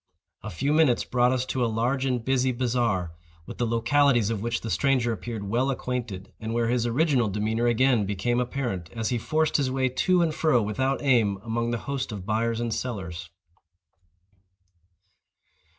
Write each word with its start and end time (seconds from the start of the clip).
A 0.41 0.49
few 0.49 0.73
minutes 0.73 1.03
brought 1.03 1.31
us 1.31 1.45
to 1.45 1.63
a 1.63 1.67
large 1.69 2.05
and 2.05 2.25
busy 2.25 2.51
bazaar, 2.51 3.11
with 3.45 3.59
the 3.59 3.67
localities 3.67 4.31
of 4.31 4.41
which 4.41 4.61
the 4.61 4.71
stranger 4.71 5.13
appeared 5.13 5.43
well 5.43 5.69
acquainted, 5.69 6.33
and 6.39 6.55
where 6.55 6.69
his 6.69 6.87
original 6.87 7.27
demeanor 7.29 7.67
again 7.67 8.07
became 8.07 8.39
apparent, 8.39 8.89
as 8.93 9.09
he 9.09 9.19
forced 9.19 9.57
his 9.57 9.69
way 9.69 9.89
to 9.89 10.23
and 10.23 10.33
fro, 10.33 10.59
without 10.59 11.03
aim, 11.03 11.37
among 11.43 11.69
the 11.69 11.77
host 11.85 12.11
of 12.11 12.25
buyers 12.25 12.59
and 12.59 12.73
sellers. 12.73 13.29